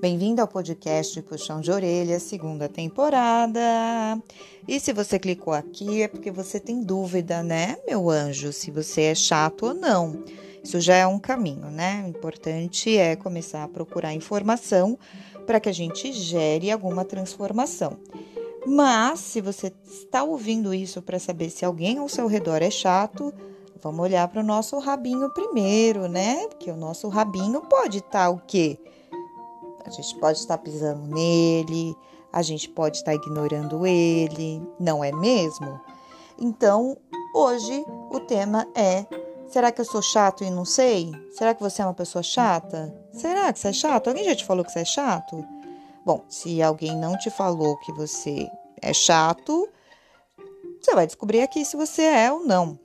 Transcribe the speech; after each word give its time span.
Bem-vindo 0.00 0.40
ao 0.40 0.48
podcast 0.48 1.20
Puxão 1.20 1.60
de 1.60 1.70
Orelha, 1.70 2.18
segunda 2.18 2.70
temporada. 2.70 3.60
E 4.66 4.80
se 4.80 4.94
você 4.94 5.18
clicou 5.18 5.52
aqui 5.52 6.00
é 6.00 6.08
porque 6.08 6.30
você 6.30 6.58
tem 6.58 6.82
dúvida, 6.82 7.42
né, 7.42 7.76
meu 7.86 8.08
anjo, 8.08 8.50
se 8.50 8.70
você 8.70 9.02
é 9.02 9.14
chato 9.14 9.66
ou 9.66 9.74
não. 9.74 10.24
Isso 10.64 10.80
já 10.80 10.94
é 10.94 11.06
um 11.06 11.18
caminho, 11.18 11.66
né? 11.70 12.02
O 12.06 12.08
importante 12.08 12.96
é 12.96 13.14
começar 13.14 13.62
a 13.62 13.68
procurar 13.68 14.14
informação 14.14 14.98
para 15.46 15.60
que 15.60 15.68
a 15.68 15.72
gente 15.72 16.10
gere 16.14 16.70
alguma 16.70 17.04
transformação. 17.04 17.98
Mas 18.66 19.20
se 19.20 19.42
você 19.42 19.70
está 19.84 20.22
ouvindo 20.22 20.72
isso 20.72 21.02
para 21.02 21.18
saber 21.18 21.50
se 21.50 21.62
alguém 21.62 21.98
ao 21.98 22.08
seu 22.08 22.26
redor 22.26 22.62
é 22.62 22.70
chato, 22.70 23.34
vamos 23.82 24.00
olhar 24.00 24.26
para 24.28 24.40
o 24.40 24.46
nosso 24.46 24.78
rabinho 24.78 25.28
primeiro, 25.28 26.08
né? 26.08 26.46
Porque 26.46 26.70
o 26.70 26.76
nosso 26.76 27.06
rabinho 27.08 27.60
pode 27.60 27.98
estar 27.98 28.24
tá 28.24 28.30
o 28.30 28.38
quê? 28.38 28.78
A 29.90 29.92
gente 29.92 30.14
pode 30.20 30.38
estar 30.38 30.56
pisando 30.58 31.04
nele, 31.08 31.96
a 32.32 32.42
gente 32.42 32.68
pode 32.68 32.98
estar 32.98 33.12
ignorando 33.12 33.84
ele, 33.84 34.62
não 34.78 35.02
é 35.02 35.10
mesmo? 35.10 35.80
Então, 36.38 36.96
hoje 37.34 37.84
o 38.08 38.20
tema 38.20 38.68
é: 38.72 39.04
será 39.48 39.72
que 39.72 39.80
eu 39.80 39.84
sou 39.84 40.00
chato 40.00 40.44
e 40.44 40.50
não 40.50 40.64
sei? 40.64 41.10
Será 41.32 41.56
que 41.56 41.60
você 41.60 41.82
é 41.82 41.84
uma 41.84 41.92
pessoa 41.92 42.22
chata? 42.22 42.94
Será 43.12 43.52
que 43.52 43.58
você 43.58 43.68
é 43.68 43.72
chato? 43.72 44.06
Alguém 44.06 44.22
já 44.22 44.36
te 44.36 44.44
falou 44.44 44.64
que 44.64 44.70
você 44.70 44.78
é 44.78 44.84
chato? 44.84 45.44
Bom, 46.06 46.24
se 46.28 46.62
alguém 46.62 46.96
não 46.96 47.18
te 47.18 47.28
falou 47.28 47.76
que 47.78 47.92
você 47.92 48.48
é 48.80 48.94
chato, 48.94 49.68
você 50.80 50.94
vai 50.94 51.04
descobrir 51.04 51.42
aqui 51.42 51.64
se 51.64 51.76
você 51.76 52.02
é 52.02 52.32
ou 52.32 52.44
não, 52.44 52.78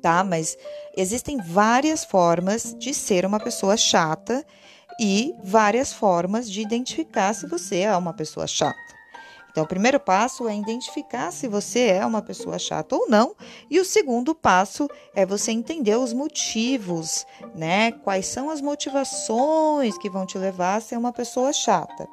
tá? 0.00 0.24
Mas 0.24 0.56
existem 0.96 1.36
várias 1.36 2.06
formas 2.06 2.74
de 2.78 2.94
ser 2.94 3.26
uma 3.26 3.38
pessoa 3.38 3.76
chata 3.76 4.42
e 5.00 5.34
várias 5.42 5.92
formas 5.92 6.50
de 6.50 6.60
identificar 6.60 7.34
se 7.34 7.46
você 7.46 7.80
é 7.80 7.96
uma 7.96 8.12
pessoa 8.12 8.46
chata. 8.46 8.86
Então, 9.56 9.64
o 9.64 9.66
primeiro 9.66 9.98
passo 9.98 10.46
é 10.46 10.54
identificar 10.54 11.30
se 11.32 11.48
você 11.48 11.86
é 11.86 12.04
uma 12.04 12.20
pessoa 12.20 12.58
chata 12.58 12.94
ou 12.94 13.08
não, 13.08 13.34
e 13.70 13.80
o 13.80 13.86
segundo 13.86 14.34
passo 14.34 14.86
é 15.14 15.24
você 15.24 15.50
entender 15.50 15.96
os 15.96 16.12
motivos, 16.12 17.24
né? 17.54 17.90
Quais 17.90 18.26
são 18.26 18.50
as 18.50 18.60
motivações 18.60 19.96
que 19.96 20.10
vão 20.10 20.26
te 20.26 20.36
levar 20.36 20.76
a 20.76 20.80
ser 20.82 20.98
uma 20.98 21.10
pessoa 21.10 21.54
chata. 21.54 22.06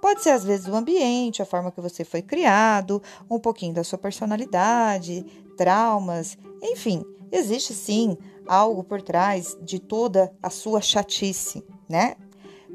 Pode 0.00 0.24
ser 0.24 0.30
às 0.30 0.42
vezes 0.42 0.66
o 0.66 0.74
ambiente, 0.74 1.40
a 1.40 1.46
forma 1.46 1.70
que 1.70 1.80
você 1.80 2.04
foi 2.04 2.20
criado, 2.20 3.00
um 3.30 3.38
pouquinho 3.38 3.72
da 3.72 3.84
sua 3.84 3.96
personalidade, 3.96 5.24
traumas, 5.56 6.36
enfim, 6.62 7.04
existe 7.30 7.74
sim 7.74 8.16
algo 8.46 8.82
por 8.82 9.00
trás 9.00 9.56
de 9.62 9.78
toda 9.78 10.32
a 10.42 10.50
sua 10.50 10.80
chatice, 10.80 11.64
né? 11.88 12.16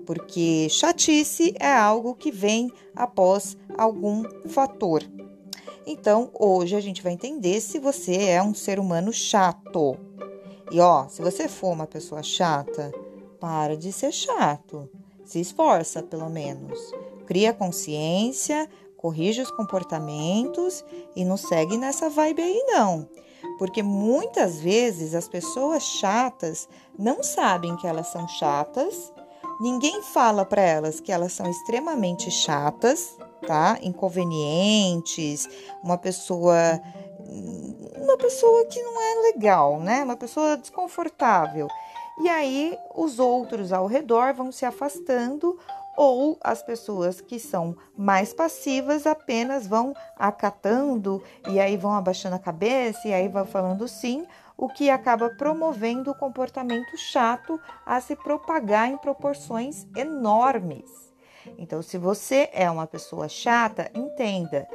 porque 0.08 0.70
chatice 0.70 1.54
é 1.60 1.70
algo 1.70 2.16
que 2.16 2.32
vem 2.32 2.72
após 2.96 3.58
algum 3.78 4.24
fator. 4.48 5.04
Então, 5.86 6.32
hoje 6.34 6.78
a 6.78 6.80
gente 6.80 7.04
vai 7.04 7.12
entender 7.12 7.60
se 7.60 7.78
você 7.78 8.16
é 8.30 8.42
um 8.42 8.54
ser 8.54 8.80
humano 8.80 9.12
chato. 9.12 9.98
E 10.72 10.80
ó, 10.80 11.10
se 11.10 11.22
você 11.22 11.50
for 11.50 11.74
uma 11.74 11.86
pessoa 11.86 12.24
chata, 12.24 12.94
para 13.38 13.76
de 13.76 13.92
ser 13.92 14.14
chato. 14.14 14.90
Se 15.26 15.42
esforça, 15.42 16.02
pelo 16.02 16.30
menos. 16.30 16.80
Cria 17.26 17.52
consciência, 17.52 18.70
corrige 19.08 19.42
os 19.42 19.52
comportamentos 19.52 20.84
e 21.16 21.24
não 21.24 21.38
segue 21.38 21.78
nessa 21.78 22.10
vibe 22.10 22.42
aí, 22.42 22.64
não. 22.68 23.08
Porque 23.58 23.82
muitas 23.82 24.60
vezes 24.60 25.16
as 25.16 25.28
pessoas 25.28 25.84
chatas 25.84 26.68
não 27.00 27.24
sabem 27.24 27.76
que 27.78 27.88
elas 27.88 28.08
são 28.08 28.28
chatas 28.28 29.14
Ninguém 29.60 30.04
fala 30.04 30.46
para 30.46 30.62
elas 30.62 31.00
que 31.00 31.12
elas 31.12 31.34
são 31.34 31.50
extremamente 31.50 32.30
chatas, 32.30 33.18
tá? 33.48 33.80
Inconvenientes, 33.82 35.50
uma 35.84 35.98
pessoa 35.98 36.80
uma 38.00 38.18
pessoa 38.18 38.66
que 38.66 38.82
não 38.82 39.02
é 39.02 39.32
legal, 39.34 39.80
né? 39.80 40.04
Uma 40.04 40.16
pessoa 40.16 40.56
desconfortável. 40.56 41.68
E 42.20 42.30
aí 42.30 42.78
os 42.96 43.20
outros 43.20 43.74
ao 43.74 43.88
redor 43.88 44.34
vão 44.34 44.52
se 44.52 44.66
afastando 44.66 45.58
ou 45.98 46.38
as 46.44 46.62
pessoas 46.62 47.20
que 47.20 47.40
são 47.40 47.76
mais 47.98 48.32
passivas 48.32 49.08
apenas 49.08 49.66
vão 49.66 49.96
acatando 50.16 51.24
e 51.50 51.60
aí 51.60 51.76
vão 51.76 51.92
abaixando 51.94 52.36
a 52.36 52.40
cabeça 52.40 53.08
e 53.08 53.14
aí 53.14 53.28
vão 53.28 53.48
falando 53.48 53.88
sim, 53.88 54.28
o 54.56 54.70
que 54.70 54.92
acaba 54.92 55.32
promovendo 55.32 56.12
o 56.12 56.16
comportamento 56.16 56.96
chato 56.96 57.60
a 57.84 58.00
se 58.00 58.16
propagar 58.16 58.88
em 58.90 58.98
proporções 58.98 59.88
enormes. 59.96 60.86
Então, 61.58 61.82
se 61.82 61.98
você 61.98 62.50
é 62.54 62.70
uma 62.70 62.86
pessoa 62.86 63.28
chata, 63.28 63.90
entenda: 63.94 64.68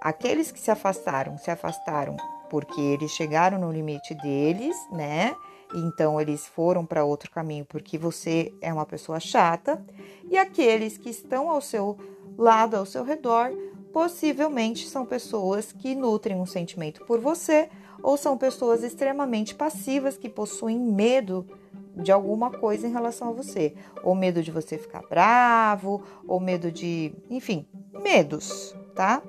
aqueles 0.00 0.50
que 0.50 0.60
se 0.60 0.70
afastaram, 0.70 1.36
se 1.36 1.50
afastaram 1.50 2.16
porque 2.48 2.80
eles 2.80 3.10
chegaram 3.10 3.58
no 3.58 3.72
limite 3.72 4.14
deles, 4.14 4.76
né? 4.90 5.34
Então 5.74 6.20
eles 6.20 6.46
foram 6.46 6.84
para 6.84 7.04
outro 7.04 7.30
caminho 7.30 7.64
porque 7.64 7.96
você 7.96 8.52
é 8.60 8.72
uma 8.72 8.86
pessoa 8.86 9.20
chata, 9.20 9.84
e 10.30 10.36
aqueles 10.36 10.96
que 10.96 11.10
estão 11.10 11.50
ao 11.50 11.60
seu 11.60 11.98
lado, 12.36 12.76
ao 12.76 12.86
seu 12.86 13.04
redor, 13.04 13.50
possivelmente 13.92 14.88
são 14.88 15.04
pessoas 15.04 15.72
que 15.72 15.94
nutrem 15.94 16.40
um 16.40 16.46
sentimento 16.46 17.04
por 17.04 17.20
você 17.20 17.68
ou 18.02 18.16
são 18.16 18.36
pessoas 18.36 18.82
extremamente 18.82 19.54
passivas 19.54 20.16
que 20.16 20.28
possuem 20.28 20.78
medo 20.78 21.46
de 21.94 22.10
alguma 22.10 22.50
coisa 22.50 22.86
em 22.86 22.92
relação 22.92 23.28
a 23.28 23.32
você, 23.32 23.74
ou 24.02 24.14
medo 24.14 24.42
de 24.42 24.50
você 24.50 24.78
ficar 24.78 25.02
bravo, 25.02 26.02
ou 26.26 26.40
medo 26.40 26.72
de, 26.72 27.14
enfim, 27.28 27.66
medos, 27.92 28.74
tá? 28.94 29.22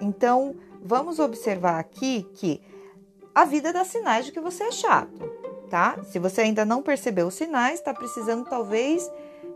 Então, 0.00 0.54
vamos 0.82 1.18
observar 1.18 1.78
aqui 1.78 2.24
que 2.34 2.62
a 3.34 3.44
vida 3.44 3.72
dá 3.72 3.84
sinais 3.84 4.26
de 4.26 4.32
que 4.32 4.40
você 4.40 4.62
é 4.64 4.70
chato, 4.70 5.28
tá? 5.70 5.96
Se 6.04 6.18
você 6.18 6.42
ainda 6.42 6.64
não 6.64 6.82
percebeu 6.82 7.26
os 7.26 7.34
sinais, 7.34 7.74
está 7.74 7.92
precisando 7.92 8.44
talvez 8.44 9.10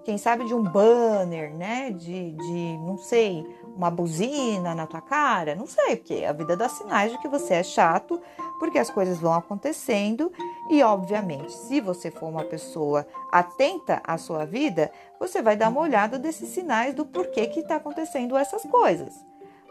quem 0.05 0.17
sabe 0.17 0.45
de 0.45 0.55
um 0.55 0.63
banner, 0.63 1.55
né? 1.55 1.91
De, 1.91 2.33
de, 2.33 2.79
não 2.79 2.97
sei, 2.97 3.45
uma 3.77 3.91
buzina 3.91 4.75
na 4.75 4.87
tua 4.87 5.01
cara, 5.01 5.55
não 5.55 5.67
sei, 5.67 5.97
porque 5.97 6.25
a 6.25 6.33
vida 6.33 6.57
dá 6.57 6.69
sinais 6.69 7.13
de 7.13 7.19
que 7.19 7.29
você 7.29 7.55
é 7.55 7.63
chato, 7.63 8.21
porque 8.59 8.79
as 8.79 8.91
coisas 8.91 9.19
vão 9.19 9.35
acontecendo 9.35 10.33
e, 10.71 10.83
obviamente, 10.83 11.53
se 11.53 11.81
você 11.81 12.11
for 12.11 12.27
uma 12.27 12.45
pessoa 12.45 13.07
atenta 13.31 14.01
à 14.03 14.17
sua 14.19 14.45
vida, 14.45 14.91
você 15.21 15.43
vai 15.43 15.57
dar 15.57 15.69
uma 15.69 15.81
olhada 15.81 16.19
desses 16.19 16.49
sinais 16.49 16.95
do 16.95 17.05
porquê 17.05 17.47
que 17.47 17.61
está 17.61 17.77
acontecendo 17.77 18.37
essas 18.37 18.63
coisas. 18.63 19.15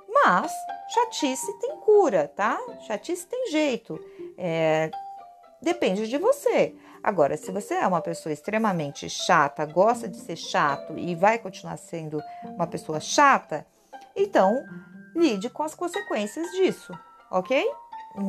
Mas 0.07 0.51
chatice 0.93 1.51
tem 1.59 1.75
cura, 1.77 2.31
tá? 2.33 2.59
Chatice 2.85 3.27
tem 3.27 3.51
jeito. 3.51 3.99
É, 4.37 4.89
depende 5.61 6.07
de 6.07 6.17
você. 6.17 6.75
Agora, 7.03 7.37
se 7.37 7.51
você 7.51 7.75
é 7.75 7.87
uma 7.87 8.01
pessoa 8.01 8.33
extremamente 8.33 9.09
chata, 9.09 9.65
gosta 9.65 10.07
de 10.07 10.17
ser 10.17 10.35
chato 10.35 10.97
e 10.97 11.15
vai 11.15 11.37
continuar 11.37 11.77
sendo 11.77 12.21
uma 12.43 12.67
pessoa 12.67 12.99
chata, 12.99 13.65
então 14.15 14.63
lide 15.15 15.49
com 15.49 15.63
as 15.63 15.73
consequências 15.73 16.51
disso, 16.51 16.93
ok? 17.31 17.65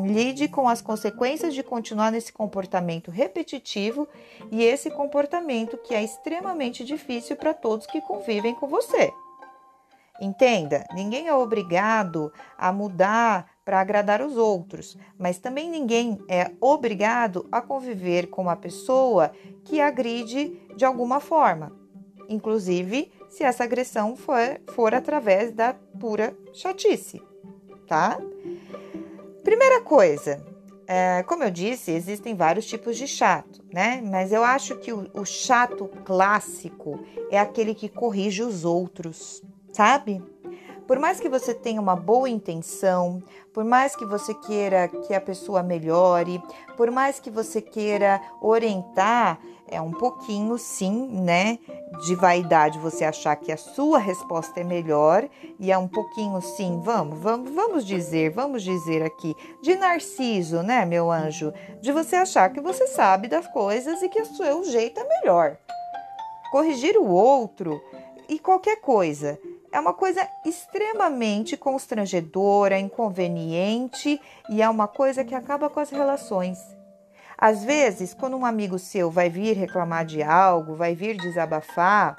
Lide 0.05 0.49
com 0.49 0.69
as 0.69 0.83
consequências 0.83 1.55
de 1.55 1.62
continuar 1.62 2.12
nesse 2.12 2.33
comportamento 2.33 3.11
repetitivo 3.11 4.06
e 4.50 4.62
esse 4.62 4.91
comportamento 4.91 5.78
que 5.78 5.95
é 5.95 6.03
extremamente 6.03 6.84
difícil 6.84 7.37
para 7.37 7.55
todos 7.55 7.87
que 7.87 8.00
convivem 8.03 8.55
com 8.55 8.66
você. 8.66 9.12
Entenda, 10.21 10.84
ninguém 10.93 11.28
é 11.28 11.34
obrigado 11.34 12.33
a 12.59 12.72
mudar 12.72 13.49
para 13.69 13.83
agradar 13.83 14.23
os 14.23 14.39
outros, 14.39 14.97
mas 15.19 15.39
também 15.39 15.69
ninguém 15.69 16.19
é 16.27 16.53
obrigado 16.59 17.47
a 17.53 17.61
conviver 17.61 18.29
com 18.29 18.41
uma 18.41 18.56
pessoa 18.56 19.31
que 19.63 19.78
agride 19.78 20.59
de 20.75 20.87
alguma 20.87 21.21
forma, 21.21 21.71
inclusive 22.31 23.13
se 23.28 23.45
essa 23.45 23.65
agressão 23.65 24.16
for, 24.16 24.59
for 24.69 24.95
através 24.95 25.53
da 25.53 25.75
pura 26.01 26.34
chatice, 26.54 27.21
tá? 27.87 28.19
Primeira 29.45 29.83
coisa, 29.83 30.42
é, 30.87 31.22
como 31.25 31.45
eu 31.45 31.51
disse, 31.51 31.91
existem 31.91 32.34
vários 32.34 32.65
tipos 32.65 32.97
de 32.97 33.07
chato, 33.07 33.63
né? 33.71 34.03
Mas 34.03 34.33
eu 34.33 34.42
acho 34.42 34.78
que 34.78 34.95
o, 34.95 35.10
o 35.13 35.27
chato 35.27 35.91
clássico 36.07 37.04
é 37.31 37.39
aquele 37.39 37.75
que 37.75 37.91
corrige 37.91 38.42
os 38.42 38.65
outros, 38.65 39.42
sabe? 39.75 40.22
Por 40.89 40.99
mais 40.99 41.21
que 41.21 41.29
você 41.29 41.53
tenha 41.53 41.83
uma 41.83 41.95
boa 41.95 42.31
intenção, 42.31 43.23
por 43.53 43.63
mais 43.63 43.95
que 43.95 44.07
você 44.07 44.33
queira 44.33 44.89
que 44.89 45.13
a 45.13 45.21
pessoa 45.21 45.63
melhore, 45.63 46.43
por 46.79 46.91
mais 46.91 47.21
que 47.21 47.31
você 47.31 47.61
queira 47.61 48.19
orientar, 48.41 49.39
é 49.71 49.79
um 49.83 49.93
pouquinho 49.93 50.57
sim, 50.57 51.09
né, 51.21 51.59
de 52.07 52.15
vaidade 52.15 52.79
você 52.79 53.05
achar 53.05 53.37
que 53.37 53.53
a 53.53 53.57
sua 53.59 53.99
resposta 53.99 54.61
é 54.61 54.65
melhor 54.65 55.29
e 55.61 55.71
é 55.71 55.77
um 55.77 55.87
pouquinho 55.87 56.41
sim, 56.41 56.81
vamos, 56.83 57.19
vamos, 57.19 57.51
vamos 57.51 57.85
dizer, 57.85 58.31
vamos 58.31 58.63
dizer 58.63 59.03
aqui, 59.03 59.35
de 59.63 59.77
narciso, 59.77 60.63
né, 60.63 60.87
meu 60.87 61.11
anjo, 61.11 61.53
de 61.83 61.93
você 61.93 62.17
achar 62.17 62.51
que 62.51 62.63
você 62.63 62.87
sabe 62.87 63.29
das 63.29 63.47
coisas 63.49 64.03
e 64.03 64.09
que 64.09 64.23
o 64.23 64.27
seu 64.27 64.65
jeito 64.65 64.99
é 64.99 65.05
melhor. 65.21 65.59
Corrigir 66.51 66.97
o 66.97 67.07
outro 67.07 67.79
e 68.27 68.39
qualquer 68.39 68.81
coisa. 68.81 69.39
É 69.70 69.78
uma 69.78 69.92
coisa 69.92 70.26
extremamente 70.47 71.56
constrangedora, 71.56 72.78
inconveniente 72.78 74.20
e 74.48 74.62
é 74.62 74.68
uma 74.68 74.88
coisa 74.88 75.24
que 75.24 75.34
acaba 75.34 75.68
com 75.68 75.80
as 75.80 75.91
relações. 75.91 76.59
Às 77.36 77.62
vezes, 77.62 78.15
quando 78.15 78.36
um 78.36 78.47
amigo 78.47 78.78
seu 78.78 79.10
vai 79.10 79.28
vir 79.28 79.56
reclamar 79.56 80.04
de 80.04 80.22
algo, 80.22 80.74
vai 80.74 80.94
vir 80.94 81.16
desabafar, 81.16 82.16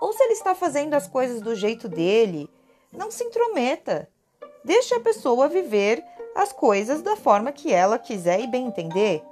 ou 0.00 0.12
se 0.12 0.22
ele 0.24 0.34
está 0.34 0.54
fazendo 0.54 0.94
as 0.94 1.06
coisas 1.06 1.40
do 1.40 1.54
jeito 1.54 1.88
dele, 1.88 2.50
não 2.92 3.10
se 3.10 3.24
intrometa. 3.24 4.08
Deixe 4.64 4.94
a 4.94 5.00
pessoa 5.00 5.48
viver 5.48 6.04
as 6.34 6.52
coisas 6.52 7.00
da 7.00 7.16
forma 7.16 7.50
que 7.50 7.72
ela 7.72 7.98
quiser 7.98 8.40
e 8.40 8.46
bem 8.46 8.66
entender. 8.66 9.22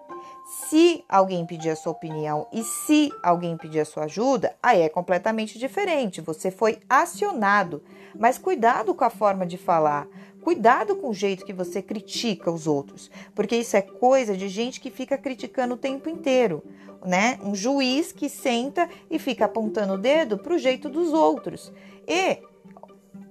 Se 0.45 1.03
alguém 1.09 1.47
pedir 1.47 1.71
a 1.71 1.77
sua 1.77 1.93
opinião 1.93 2.47
e 2.53 2.63
se 2.63 3.11
alguém 3.23 3.57
pedir 3.57 3.81
a 3.81 3.85
sua 3.85 4.05
ajuda, 4.05 4.55
aí 4.63 4.83
é 4.83 4.91
completamente 4.91 5.59
diferente. 5.59 6.21
Você 6.21 6.51
foi 6.51 6.81
acionado, 6.87 7.83
mas 8.15 8.37
cuidado 8.37 8.95
com 8.95 9.05
a 9.05 9.11
forma 9.11 9.47
de 9.47 9.57
falar. 9.57 10.07
Cuidado 10.43 10.97
com 10.97 11.09
o 11.09 11.15
jeito 11.15 11.47
que 11.47 11.53
você 11.55 11.81
critica 11.81 12.51
os 12.51 12.67
outros, 12.67 13.11
porque 13.35 13.57
isso 13.57 13.75
é 13.75 13.81
coisa 13.81 14.37
de 14.37 14.49
gente 14.49 14.83
que 14.83 14.91
fica 14.91 15.17
criticando 15.17 15.75
o 15.75 15.79
tempo 15.79 16.11
inteiro, 16.11 16.63
né? 17.03 17.39
Um 17.43 17.55
juiz 17.55 18.13
que 18.13 18.29
senta 18.29 18.87
e 19.11 19.19
fica 19.19 19.47
apontando 19.47 19.95
o 19.95 19.99
dedo 19.99 20.37
para 20.37 20.53
o 20.53 20.59
jeito 20.59 20.91
dos 20.91 21.15
outros 21.15 21.73
e 22.07 22.43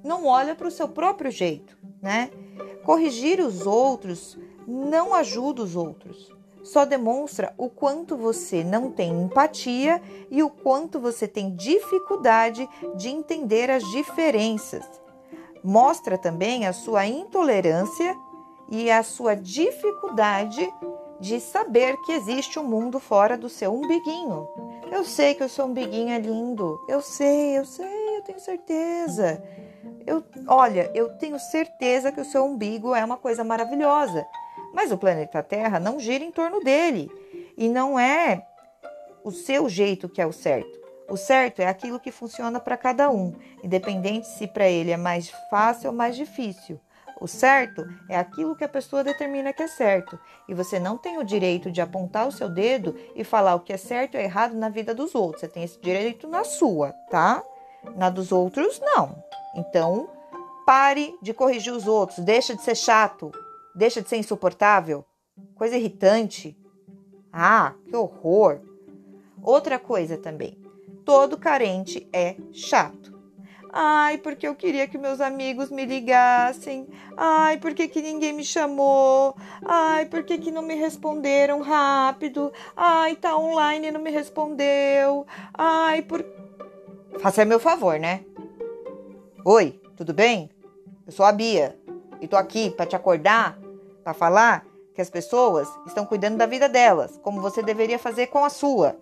não 0.03 0.25
olha 0.25 0.55
para 0.55 0.67
o 0.67 0.71
seu 0.71 0.87
próprio 0.87 1.29
jeito, 1.29 1.77
né? 2.01 2.31
Corrigir 2.83 3.39
os 3.39 3.67
outros 3.67 4.35
não 4.67 5.13
ajuda 5.13 5.61
os 5.61 5.75
outros 5.75 6.33
só 6.63 6.85
demonstra 6.85 7.53
o 7.57 7.69
quanto 7.69 8.15
você 8.15 8.63
não 8.63 8.89
tem 8.89 9.11
empatia 9.11 10.01
e 10.31 10.41
o 10.41 10.49
quanto 10.49 10.99
você 10.99 11.27
tem 11.27 11.55
dificuldade 11.55 12.67
de 12.95 13.09
entender 13.09 13.69
as 13.69 13.83
diferenças. 13.91 14.85
Mostra 15.63 16.17
também 16.17 16.65
a 16.65 16.73
sua 16.73 17.05
intolerância 17.05 18.15
e 18.69 18.89
a 18.89 19.03
sua 19.03 19.35
dificuldade 19.35 20.67
de 21.19 21.39
saber 21.39 21.95
que 22.01 22.11
existe 22.11 22.59
um 22.59 22.63
mundo 22.63 22.99
fora 22.99 23.37
do 23.37 23.47
seu 23.47 23.73
umbiguinho. 23.73 24.47
Eu 24.91 25.03
sei 25.03 25.33
que 25.33 25.43
o 25.43 25.49
seu 25.49 25.65
umbiguinho 25.65 26.09
é 26.09 26.19
lindo. 26.19 26.79
Eu 26.87 27.01
sei, 27.01 27.57
eu 27.57 27.65
sei, 27.65 28.17
eu 28.17 28.21
tenho 28.23 28.39
certeza. 28.39 29.41
Eu, 30.05 30.23
olha, 30.47 30.91
eu 30.93 31.17
tenho 31.17 31.39
certeza 31.39 32.11
que 32.11 32.19
o 32.19 32.25
seu 32.25 32.45
umbigo 32.45 32.93
é 32.93 33.03
uma 33.03 33.17
coisa 33.17 33.43
maravilhosa. 33.43 34.25
Mas 34.73 34.91
o 34.91 34.97
planeta 34.97 35.43
Terra 35.43 35.79
não 35.79 35.99
gira 35.99 36.23
em 36.23 36.31
torno 36.31 36.59
dele 36.61 37.09
e 37.55 37.69
não 37.69 37.99
é 37.99 38.45
o 39.23 39.31
seu 39.31 39.69
jeito 39.69 40.09
que 40.09 40.21
é 40.21 40.25
o 40.25 40.33
certo. 40.33 40.81
O 41.07 41.15
certo 41.15 41.61
é 41.61 41.67
aquilo 41.67 41.99
que 41.99 42.11
funciona 42.11 42.59
para 42.59 42.75
cada 42.75 43.09
um, 43.09 43.33
independente 43.63 44.27
se 44.27 44.47
para 44.47 44.67
ele 44.67 44.91
é 44.91 44.97
mais 44.97 45.29
fácil 45.49 45.91
ou 45.91 45.95
mais 45.95 46.15
difícil. 46.15 46.79
O 47.21 47.27
certo 47.27 47.87
é 48.09 48.17
aquilo 48.17 48.55
que 48.55 48.63
a 48.63 48.69
pessoa 48.69 49.03
determina 49.03 49.53
que 49.53 49.63
é 49.63 49.67
certo, 49.67 50.19
e 50.49 50.53
você 50.53 50.79
não 50.79 50.97
tem 50.97 51.17
o 51.17 51.23
direito 51.23 51.71
de 51.71 51.79
apontar 51.79 52.27
o 52.27 52.31
seu 52.31 52.49
dedo 52.49 52.95
e 53.15 53.23
falar 53.23 53.55
o 53.55 53.59
que 53.59 53.71
é 53.71 53.77
certo 53.77 54.15
ou 54.15 54.21
errado 54.21 54.55
na 54.55 54.69
vida 54.69 54.93
dos 54.93 55.13
outros. 55.13 55.41
Você 55.41 55.47
tem 55.47 55.63
esse 55.63 55.79
direito 55.79 56.27
na 56.27 56.43
sua, 56.43 56.91
tá? 57.09 57.43
Na 57.95 58.09
dos 58.09 58.31
outros, 58.31 58.79
não. 58.81 59.23
Então, 59.55 60.09
pare 60.65 61.17
de 61.21 61.33
corrigir 61.33 61.71
os 61.71 61.87
outros, 61.87 62.19
deixa 62.19 62.55
de 62.55 62.61
ser 62.61 62.75
chato, 62.75 63.31
Deixa 63.75 64.01
de 64.01 64.09
ser 64.09 64.17
insuportável? 64.17 65.03
Coisa 65.55 65.75
irritante? 65.75 66.55
Ah, 67.31 67.73
que 67.87 67.95
horror! 67.95 68.59
Outra 69.41 69.79
coisa 69.79 70.17
também: 70.17 70.57
todo 71.03 71.37
carente 71.37 72.07
é 72.13 72.35
chato. 72.51 73.11
Ai, 73.75 74.19
porque 74.19 74.47
eu 74.47 74.53
queria 74.53 74.87
que 74.87 74.99
meus 74.99 75.19
amigos 75.19 75.71
me 75.71 75.83
ligassem. 75.83 76.87
Ai, 77.17 77.57
porque 77.57 77.87
que 77.87 78.03
ninguém 78.03 78.31
me 78.31 78.45
chamou. 78.45 79.35
Ai, 79.65 80.05
porque 80.05 80.37
que 80.37 80.51
não 80.51 80.61
me 80.61 80.75
responderam 80.75 81.59
rápido. 81.59 82.53
Ai, 82.77 83.15
tá 83.15 83.35
online 83.35 83.87
e 83.87 83.91
não 83.91 83.99
me 83.99 84.11
respondeu. 84.11 85.25
Ai, 85.55 86.03
por. 86.03 86.23
Faça 87.17 87.43
meu 87.45 87.59
favor, 87.59 87.99
né? 87.99 88.23
Oi, 89.43 89.81
tudo 89.97 90.13
bem? 90.13 90.51
Eu 91.07 91.11
sou 91.11 91.25
a 91.25 91.31
Bia 91.31 91.75
e 92.21 92.27
tô 92.27 92.37
aqui 92.37 92.69
para 92.69 92.85
te 92.85 92.95
acordar 92.95 93.62
para 94.03 94.13
falar 94.13 94.65
que 94.93 95.01
as 95.01 95.09
pessoas 95.09 95.67
estão 95.87 96.05
cuidando 96.05 96.37
da 96.37 96.45
vida 96.45 96.69
delas, 96.69 97.19
como 97.23 97.41
você 97.41 97.63
deveria 97.63 97.97
fazer 97.97 98.27
com 98.27 98.45
a 98.45 98.49
sua. 98.49 98.95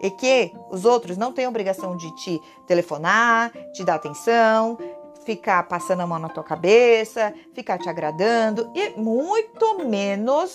E 0.00 0.10
que 0.10 0.52
os 0.70 0.84
outros 0.84 1.16
não 1.16 1.32
têm 1.32 1.46
obrigação 1.46 1.96
de 1.96 2.14
te 2.16 2.40
telefonar, 2.66 3.52
te 3.72 3.84
dar 3.84 3.96
atenção, 3.96 4.78
ficar 5.24 5.62
passando 5.68 6.00
a 6.00 6.06
mão 6.06 6.18
na 6.18 6.28
tua 6.28 6.44
cabeça, 6.44 7.34
ficar 7.52 7.78
te 7.78 7.88
agradando 7.88 8.70
e 8.74 8.90
muito 8.90 9.84
menos 9.84 10.54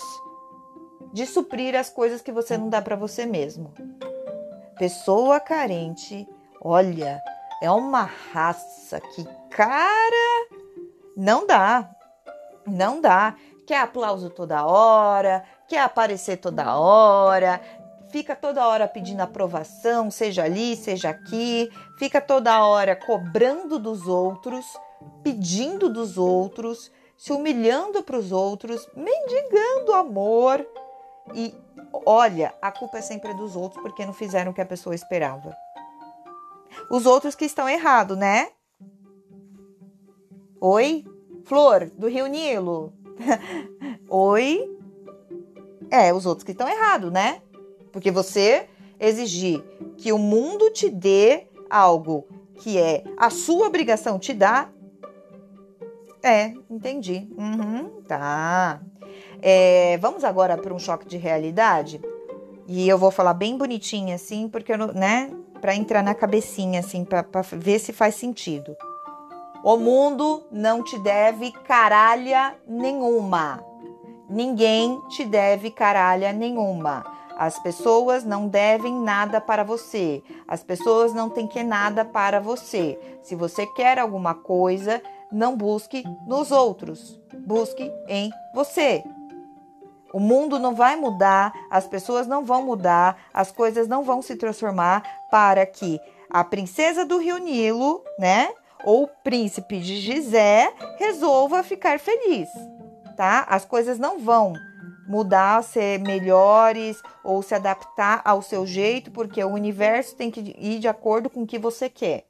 de 1.12 1.26
suprir 1.26 1.76
as 1.76 1.90
coisas 1.90 2.22
que 2.22 2.32
você 2.32 2.56
não 2.56 2.68
dá 2.68 2.80
para 2.80 2.96
você 2.96 3.26
mesmo. 3.26 3.72
Pessoa 4.78 5.38
carente, 5.38 6.26
olha, 6.60 7.20
é 7.60 7.70
uma 7.70 8.08
raça 8.32 9.00
que, 9.00 9.24
cara, 9.50 10.48
não 11.16 11.46
dá. 11.46 11.88
Não 12.66 13.00
dá 13.00 13.36
quer 13.66 13.80
aplauso 13.80 14.30
toda 14.30 14.66
hora, 14.66 15.44
quer 15.68 15.80
aparecer 15.80 16.38
toda 16.38 16.76
hora, 16.76 17.60
fica 18.10 18.36
toda 18.36 18.66
hora 18.66 18.86
pedindo 18.86 19.20
aprovação, 19.20 20.10
seja 20.10 20.44
ali, 20.44 20.76
seja 20.76 21.10
aqui, 21.10 21.70
fica 21.98 22.20
toda 22.20 22.64
hora 22.64 22.94
cobrando 22.94 23.78
dos 23.78 24.06
outros, 24.06 24.66
pedindo 25.22 25.88
dos 25.88 26.18
outros, 26.18 26.92
se 27.16 27.32
humilhando 27.32 28.02
para 28.02 28.18
os 28.18 28.32
outros, 28.32 28.86
mendigando 28.94 29.94
amor. 29.94 30.66
E 31.34 31.54
olha, 32.04 32.54
a 32.60 32.70
culpa 32.70 32.98
é 32.98 33.02
sempre 33.02 33.32
dos 33.34 33.56
outros 33.56 33.80
porque 33.82 34.04
não 34.04 34.12
fizeram 34.12 34.50
o 34.50 34.54
que 34.54 34.60
a 34.60 34.66
pessoa 34.66 34.94
esperava. 34.94 35.56
Os 36.90 37.06
outros 37.06 37.34
que 37.34 37.44
estão 37.44 37.68
errados, 37.68 38.16
né? 38.18 38.50
Oi? 40.60 41.04
Flor, 41.44 41.90
do 41.90 42.08
Rio 42.08 42.26
Nilo. 42.26 42.92
Oi? 44.08 44.76
É, 45.90 46.12
os 46.12 46.26
outros 46.26 46.44
que 46.44 46.52
estão 46.52 46.68
errados, 46.68 47.12
né? 47.12 47.42
Porque 47.92 48.10
você 48.10 48.66
exigir 48.98 49.62
que 49.96 50.12
o 50.12 50.18
mundo 50.18 50.70
te 50.70 50.88
dê 50.88 51.46
algo 51.68 52.26
que 52.56 52.78
é 52.78 53.02
a 53.16 53.30
sua 53.30 53.66
obrigação 53.66 54.18
te 54.18 54.32
dar. 54.32 54.72
É, 56.22 56.54
entendi. 56.70 57.28
Uhum, 57.36 58.02
tá. 58.06 58.80
É, 59.40 59.98
vamos 59.98 60.22
agora 60.22 60.56
para 60.56 60.72
um 60.72 60.78
choque 60.78 61.06
de 61.06 61.16
realidade. 61.16 62.00
E 62.68 62.88
eu 62.88 62.96
vou 62.96 63.10
falar 63.10 63.34
bem 63.34 63.58
bonitinho 63.58 64.14
assim, 64.14 64.48
porque 64.48 64.72
eu 64.72 64.78
né? 64.94 65.30
Para 65.60 65.74
entrar 65.74 66.02
na 66.02 66.14
cabecinha 66.14 66.80
assim, 66.80 67.04
para 67.04 67.24
ver 67.52 67.78
se 67.78 67.92
faz 67.92 68.14
sentido. 68.14 68.76
O 69.64 69.76
mundo 69.76 70.42
não 70.50 70.82
te 70.82 70.98
deve 70.98 71.52
caralha 71.52 72.56
nenhuma. 72.66 73.64
Ninguém 74.28 75.00
te 75.10 75.24
deve 75.24 75.70
caralha 75.70 76.32
nenhuma. 76.32 77.04
As 77.38 77.58
pessoas 77.60 78.24
não 78.24 78.48
devem 78.48 78.92
nada 78.92 79.40
para 79.40 79.62
você. 79.62 80.20
As 80.48 80.64
pessoas 80.64 81.14
não 81.14 81.30
têm 81.30 81.46
que 81.46 81.62
nada 81.62 82.04
para 82.04 82.40
você. 82.40 82.98
Se 83.22 83.36
você 83.36 83.64
quer 83.66 84.00
alguma 84.00 84.34
coisa, 84.34 85.00
não 85.30 85.56
busque 85.56 86.02
nos 86.26 86.50
outros. 86.50 87.20
Busque 87.46 87.88
em 88.08 88.32
você. 88.52 89.04
O 90.12 90.18
mundo 90.18 90.58
não 90.58 90.74
vai 90.74 90.96
mudar, 90.96 91.52
as 91.70 91.86
pessoas 91.86 92.26
não 92.26 92.44
vão 92.44 92.64
mudar, 92.64 93.16
as 93.32 93.50
coisas 93.52 93.86
não 93.86 94.02
vão 94.02 94.20
se 94.20 94.36
transformar 94.36 95.02
para 95.30 95.64
que 95.64 95.98
a 96.28 96.44
princesa 96.44 97.04
do 97.04 97.18
Rio 97.18 97.38
Nilo, 97.38 98.02
né, 98.18 98.48
ou 98.84 99.04
o 99.04 99.08
príncipe 99.08 99.78
de 99.78 99.96
Gizé 99.96 100.72
resolva 100.98 101.62
ficar 101.62 101.98
feliz, 101.98 102.48
tá? 103.16 103.46
As 103.48 103.64
coisas 103.64 103.98
não 103.98 104.18
vão 104.18 104.54
mudar, 105.06 105.62
ser 105.62 105.98
melhores 106.00 107.02
ou 107.24 107.42
se 107.42 107.54
adaptar 107.54 108.22
ao 108.24 108.40
seu 108.40 108.66
jeito, 108.66 109.10
porque 109.10 109.42
o 109.42 109.52
universo 109.52 110.16
tem 110.16 110.30
que 110.30 110.54
ir 110.58 110.78
de 110.78 110.88
acordo 110.88 111.28
com 111.28 111.42
o 111.42 111.46
que 111.46 111.58
você 111.58 111.88
quer. 111.88 112.24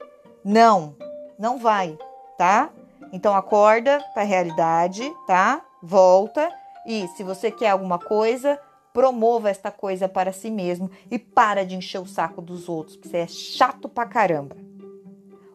Não, 0.44 0.96
não 1.38 1.58
vai, 1.58 1.96
tá? 2.36 2.70
Então 3.12 3.34
acorda 3.34 4.02
para 4.12 4.22
a 4.22 4.26
realidade, 4.26 5.08
tá? 5.26 5.62
Volta 5.82 6.50
e 6.86 7.06
se 7.08 7.22
você 7.22 7.50
quer 7.50 7.70
alguma 7.70 7.98
coisa, 7.98 8.58
promova 8.92 9.50
esta 9.50 9.70
coisa 9.70 10.08
para 10.08 10.32
si 10.32 10.50
mesmo 10.50 10.90
e 11.10 11.18
para 11.18 11.64
de 11.64 11.76
encher 11.76 12.00
o 12.00 12.06
saco 12.06 12.42
dos 12.42 12.68
outros, 12.68 12.96
porque 12.96 13.08
você 13.08 13.18
é 13.18 13.26
chato 13.26 13.88
pra 13.88 14.06
caramba. 14.06 14.56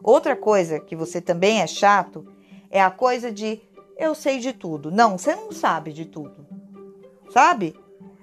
Outra 0.02 0.36
coisa 0.36 0.78
que 0.80 0.96
você 0.96 1.20
também 1.20 1.60
é 1.60 1.66
chato 1.66 2.26
é 2.70 2.80
a 2.80 2.90
coisa 2.90 3.30
de 3.32 3.60
eu 3.96 4.14
sei 4.14 4.38
de 4.38 4.52
tudo. 4.52 4.90
Não, 4.90 5.18
você 5.18 5.34
não 5.34 5.50
sabe 5.50 5.92
de 5.92 6.04
tudo. 6.04 6.46
Sabe? 7.30 7.74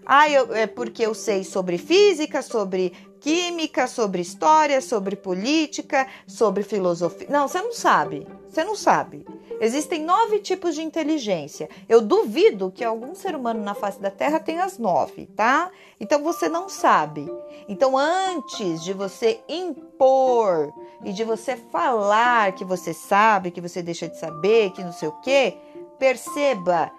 Ah, 0.05 0.29
eu, 0.29 0.53
é 0.55 0.67
porque 0.67 1.05
eu 1.05 1.13
sei 1.13 1.43
sobre 1.43 1.77
física, 1.77 2.41
sobre 2.41 2.93
química, 3.19 3.87
sobre 3.87 4.21
história, 4.21 4.79
sobre 4.79 5.15
política, 5.15 6.07
sobre 6.27 6.63
filosofia. 6.63 7.27
Não, 7.29 7.47
você 7.47 7.61
não 7.61 7.73
sabe. 7.73 8.27
Você 8.47 8.63
não 8.63 8.75
sabe. 8.75 9.25
Existem 9.59 10.03
nove 10.03 10.39
tipos 10.39 10.75
de 10.75 10.81
inteligência. 10.81 11.69
Eu 11.87 12.01
duvido 12.01 12.71
que 12.71 12.83
algum 12.83 13.15
ser 13.15 13.35
humano 13.35 13.63
na 13.63 13.73
face 13.73 13.99
da 13.99 14.11
Terra 14.11 14.39
tenha 14.39 14.63
as 14.63 14.77
nove, 14.77 15.27
tá? 15.27 15.71
Então 15.99 16.23
você 16.23 16.49
não 16.49 16.67
sabe. 16.67 17.31
Então, 17.67 17.97
antes 17.97 18.83
de 18.83 18.93
você 18.93 19.39
impor 19.47 20.73
e 21.03 21.11
de 21.13 21.23
você 21.23 21.55
falar 21.55 22.51
que 22.51 22.65
você 22.65 22.93
sabe, 22.93 23.51
que 23.51 23.61
você 23.61 23.81
deixa 23.81 24.07
de 24.07 24.19
saber, 24.19 24.71
que 24.71 24.83
não 24.83 24.91
sei 24.91 25.07
o 25.07 25.19
quê, 25.21 25.57
perceba 25.97 26.91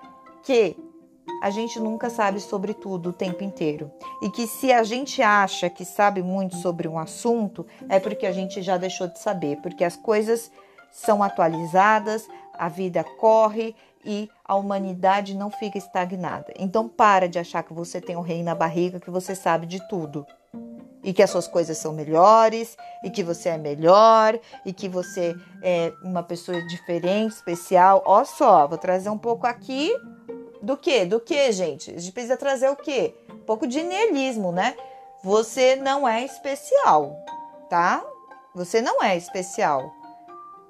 que 0.42 0.76
a 1.42 1.50
gente 1.50 1.78
nunca 1.78 2.08
sabe 2.08 2.40
sobre 2.40 2.72
tudo 2.72 3.10
o 3.10 3.12
tempo 3.12 3.44
inteiro. 3.44 3.90
E 4.22 4.30
que 4.30 4.46
se 4.46 4.72
a 4.72 4.82
gente 4.82 5.20
acha 5.22 5.68
que 5.68 5.84
sabe 5.84 6.22
muito 6.22 6.56
sobre 6.56 6.88
um 6.88 6.98
assunto, 6.98 7.66
é 7.88 7.98
porque 7.98 8.26
a 8.26 8.32
gente 8.32 8.62
já 8.62 8.76
deixou 8.76 9.06
de 9.08 9.18
saber, 9.18 9.56
porque 9.60 9.84
as 9.84 9.96
coisas 9.96 10.50
são 10.90 11.22
atualizadas, 11.22 12.26
a 12.58 12.68
vida 12.68 13.04
corre 13.04 13.74
e 14.04 14.30
a 14.44 14.54
humanidade 14.54 15.34
não 15.34 15.50
fica 15.50 15.76
estagnada. 15.76 16.52
Então 16.58 16.88
para 16.88 17.28
de 17.28 17.38
achar 17.38 17.62
que 17.62 17.72
você 17.72 18.00
tem 18.00 18.16
um 18.16 18.20
rei 18.20 18.42
na 18.42 18.54
barriga, 18.54 19.00
que 19.00 19.10
você 19.10 19.34
sabe 19.34 19.66
de 19.66 19.86
tudo. 19.88 20.26
E 21.02 21.12
que 21.12 21.22
as 21.22 21.30
suas 21.30 21.46
coisas 21.46 21.78
são 21.78 21.92
melhores, 21.92 22.76
e 23.04 23.10
que 23.10 23.22
você 23.22 23.50
é 23.50 23.58
melhor, 23.58 24.38
e 24.64 24.72
que 24.72 24.88
você 24.88 25.36
é 25.62 25.92
uma 26.02 26.22
pessoa 26.22 26.60
diferente, 26.66 27.32
especial. 27.32 28.02
Ó 28.04 28.24
só, 28.24 28.66
vou 28.66 28.78
trazer 28.78 29.08
um 29.08 29.18
pouco 29.18 29.46
aqui 29.46 29.92
do 30.62 30.76
que? 30.76 31.04
Do 31.04 31.20
que, 31.20 31.52
gente? 31.52 31.90
A 31.90 31.98
gente 31.98 32.12
precisa 32.12 32.36
trazer 32.36 32.68
o 32.68 32.76
quê? 32.76 33.14
Um 33.30 33.44
pouco 33.44 33.66
de 33.66 33.82
niilismo, 33.82 34.50
né? 34.50 34.76
Você 35.22 35.76
não 35.76 36.08
é 36.08 36.24
especial, 36.24 37.16
tá? 37.68 38.04
Você 38.54 38.80
não 38.80 39.02
é 39.02 39.16
especial. 39.16 39.92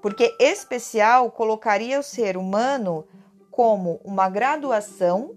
Porque 0.01 0.35
especial 0.39 1.31
colocaria 1.31 1.99
o 1.99 2.03
ser 2.03 2.37
humano 2.37 3.07
como 3.51 4.01
uma 4.05 4.29
graduação 4.29 5.35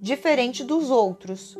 diferente 0.00 0.62
dos 0.62 0.90
outros. 0.90 1.56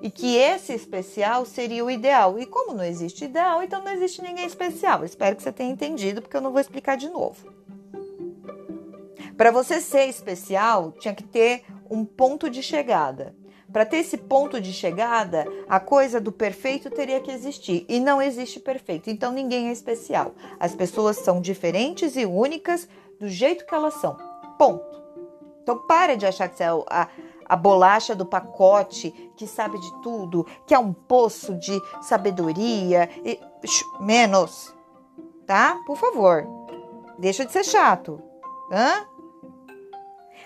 E 0.00 0.10
que 0.10 0.36
esse 0.36 0.72
especial 0.72 1.44
seria 1.44 1.84
o 1.84 1.90
ideal. 1.90 2.38
E 2.38 2.46
como 2.46 2.74
não 2.74 2.82
existe 2.82 3.24
ideal, 3.24 3.62
então 3.62 3.84
não 3.84 3.92
existe 3.92 4.20
ninguém 4.20 4.46
especial. 4.46 5.04
Espero 5.04 5.36
que 5.36 5.42
você 5.42 5.52
tenha 5.52 5.70
entendido, 5.70 6.20
porque 6.20 6.36
eu 6.36 6.40
não 6.40 6.50
vou 6.50 6.60
explicar 6.60 6.96
de 6.96 7.08
novo. 7.08 7.52
Para 9.36 9.50
você 9.50 9.80
ser 9.80 10.06
especial, 10.06 10.92
tinha 10.92 11.14
que 11.14 11.22
ter 11.22 11.64
um 11.88 12.04
ponto 12.04 12.50
de 12.50 12.62
chegada. 12.62 13.34
Para 13.72 13.86
ter 13.86 13.98
esse 13.98 14.18
ponto 14.18 14.60
de 14.60 14.72
chegada, 14.72 15.46
a 15.68 15.80
coisa 15.80 16.20
do 16.20 16.30
perfeito 16.30 16.90
teria 16.90 17.20
que 17.20 17.30
existir. 17.30 17.86
E 17.88 17.98
não 17.98 18.20
existe 18.20 18.60
perfeito. 18.60 19.08
Então 19.08 19.32
ninguém 19.32 19.68
é 19.68 19.72
especial. 19.72 20.34
As 20.60 20.74
pessoas 20.74 21.16
são 21.16 21.40
diferentes 21.40 22.14
e 22.16 22.26
únicas 22.26 22.86
do 23.18 23.28
jeito 23.28 23.64
que 23.64 23.74
elas 23.74 23.94
são. 23.94 24.16
Ponto. 24.58 25.02
Então 25.62 25.78
para 25.78 26.16
de 26.16 26.26
achar 26.26 26.48
que 26.48 26.56
você 26.56 26.64
é 26.64 26.68
a, 26.68 27.08
a 27.46 27.56
bolacha 27.56 28.14
do 28.14 28.26
pacote, 28.26 29.10
que 29.36 29.46
sabe 29.46 29.78
de 29.78 30.02
tudo, 30.02 30.46
que 30.66 30.74
é 30.74 30.78
um 30.78 30.92
poço 30.92 31.54
de 31.54 31.80
sabedoria. 32.02 33.08
E, 33.24 33.40
menos. 34.00 34.74
Tá? 35.46 35.80
Por 35.86 35.96
favor. 35.96 36.46
Deixa 37.18 37.44
de 37.46 37.52
ser 37.52 37.64
chato. 37.64 38.20
Hã? 38.70 39.06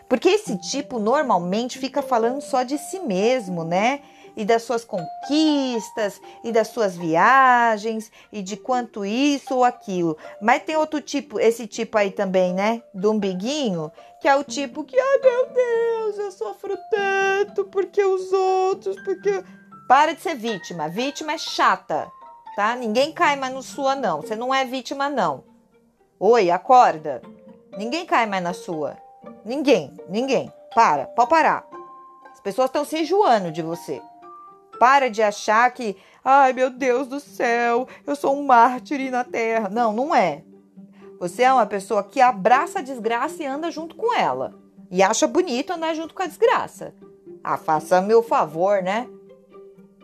Porque 0.09 0.29
esse 0.29 0.57
tipo 0.57 0.99
normalmente 0.99 1.79
fica 1.79 2.01
falando 2.01 2.41
só 2.41 2.63
de 2.63 2.79
si 2.79 3.01
mesmo, 3.01 3.65
né? 3.65 4.01
E 4.37 4.45
das 4.45 4.63
suas 4.63 4.85
conquistas, 4.85 6.21
e 6.45 6.53
das 6.53 6.69
suas 6.69 6.95
viagens, 6.95 8.13
e 8.31 8.43
de 8.43 8.57
quanto 8.57 9.05
isso 9.05 9.55
ou 9.55 9.65
aquilo. 9.65 10.17
Mas 10.41 10.63
tem 10.63 10.77
outro 10.77 11.01
tipo, 11.01 11.41
esse 11.41 11.67
tipo 11.67 11.97
aí 11.97 12.11
também, 12.11 12.53
né? 12.53 12.83
Do 12.93 13.13
umbiguinho, 13.13 13.91
que 14.21 14.29
é 14.29 14.37
o 14.37 14.45
tipo 14.45 14.85
que, 14.85 14.99
ai 14.99 15.19
meu 15.23 15.47
Deus, 15.47 16.19
eu 16.19 16.31
sofro 16.33 16.77
tanto 16.91 17.65
porque 17.65 18.05
os 18.05 18.33
outros, 18.33 18.97
porque. 19.03 19.43
Para 19.89 20.15
de 20.15 20.21
ser 20.21 20.35
vítima. 20.35 20.89
Vítima 20.89 21.35
é 21.35 21.39
chata, 21.39 22.11
tá? 22.57 22.75
Ninguém 22.75 23.13
cai 23.13 23.37
mais 23.37 23.55
no 23.55 23.63
sua, 23.63 23.95
não. 23.95 24.21
Você 24.21 24.35
não 24.35 24.53
é 24.53 24.65
vítima, 24.65 25.09
não. 25.09 25.45
Oi, 26.19 26.51
acorda. 26.51 27.23
Ninguém 27.79 28.05
cai 28.05 28.27
mais 28.27 28.43
na 28.43 28.53
sua. 28.53 29.06
Ninguém, 29.45 29.93
ninguém. 30.09 30.53
Para, 30.75 31.07
pode 31.07 31.31
parar. 31.31 31.67
As 32.33 32.41
pessoas 32.41 32.69
estão 32.69 32.85
se 32.85 33.01
enjoando 33.01 33.51
de 33.51 33.63
você. 33.63 34.01
Para 34.79 35.09
de 35.09 35.23
achar 35.23 35.71
que, 35.73 35.97
ai 36.25 36.53
meu 36.53 36.71
Deus 36.71 37.07
do 37.07 37.19
céu, 37.19 37.89
eu 38.07 38.15
sou 38.15 38.37
um 38.37 38.45
mártir 38.45 39.11
na 39.11 39.25
terra. 39.25 39.69
Não, 39.69 39.93
não 39.93 40.15
é. 40.15 40.43
Você 41.19 41.43
é 41.43 41.53
uma 41.53 41.67
pessoa 41.67 42.05
que 42.05 42.21
abraça 42.21 42.81
a 42.81 42.83
desgraça 42.83 43.43
e 43.43 43.47
anda 43.47 43.71
junto 43.71 43.97
com 43.97 44.15
ela. 44.15 44.55
E 44.91 45.03
acha 45.03 45.27
bonito 45.27 45.73
andar 45.73 45.95
junto 45.95 46.15
com 46.15 46.23
a 46.23 46.27
desgraça. 46.27 46.95
Ah, 47.43 47.57
faça 47.57 48.03
meu 48.03 48.23
favor, 48.23 48.83
né? 48.83 49.09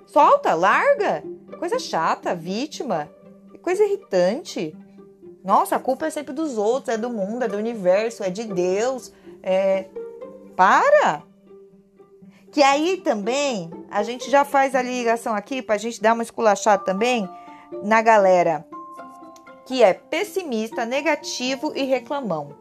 Solta, 0.06 0.54
larga. 0.54 1.22
Coisa 1.58 1.78
chata, 1.78 2.34
vítima. 2.34 3.10
Coisa 3.60 3.84
irritante. 3.84 4.76
Nossa, 5.44 5.76
a 5.76 5.78
culpa 5.78 6.06
é 6.06 6.10
sempre 6.10 6.32
dos 6.32 6.56
outros, 6.56 6.94
é 6.94 6.98
do 6.98 7.10
mundo, 7.10 7.44
é 7.44 7.48
do 7.48 7.56
universo, 7.56 8.22
é 8.22 8.30
de 8.30 8.44
Deus. 8.44 9.12
É... 9.42 9.86
Para! 10.56 11.22
Que 12.50 12.62
aí 12.62 12.98
também 12.98 13.70
a 13.90 14.02
gente 14.02 14.30
já 14.30 14.44
faz 14.44 14.74
a 14.74 14.82
ligação 14.82 15.34
aqui 15.34 15.62
para 15.62 15.74
a 15.74 15.78
gente 15.78 16.00
dar 16.00 16.12
uma 16.12 16.22
esculachada 16.22 16.84
também 16.84 17.28
na 17.82 18.02
galera 18.02 18.66
que 19.64 19.82
é 19.82 19.94
pessimista, 19.94 20.84
negativo 20.84 21.72
e 21.74 21.84
reclamão. 21.84 22.54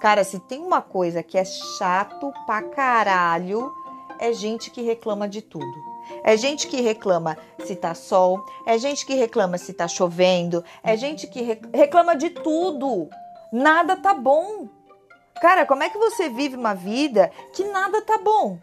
Cara, 0.00 0.24
se 0.24 0.38
tem 0.40 0.60
uma 0.60 0.80
coisa 0.80 1.22
que 1.22 1.38
é 1.38 1.44
chato 1.44 2.32
pra 2.46 2.62
caralho, 2.62 3.72
é 4.18 4.32
gente 4.32 4.70
que 4.70 4.82
reclama 4.82 5.28
de 5.28 5.42
tudo. 5.42 5.89
É 6.22 6.36
gente 6.36 6.66
que 6.66 6.80
reclama 6.80 7.36
se 7.64 7.74
tá 7.76 7.94
sol, 7.94 8.44
é 8.66 8.78
gente 8.78 9.04
que 9.06 9.14
reclama 9.14 9.58
se 9.58 9.72
tá 9.72 9.88
chovendo, 9.88 10.64
é 10.82 10.96
gente 10.96 11.26
que 11.26 11.58
reclama 11.72 12.16
de 12.16 12.30
tudo. 12.30 13.08
Nada 13.52 13.96
tá 13.96 14.14
bom. 14.14 14.68
Cara, 15.40 15.64
como 15.64 15.82
é 15.82 15.88
que 15.88 15.98
você 15.98 16.28
vive 16.28 16.56
uma 16.56 16.74
vida 16.74 17.30
que 17.52 17.64
nada 17.64 18.02
tá 18.02 18.18
bom? 18.18 18.58